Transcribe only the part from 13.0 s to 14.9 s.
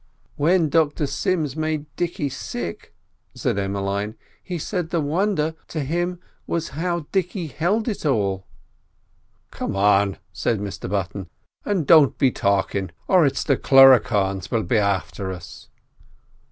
or it's the Cluricaunes will be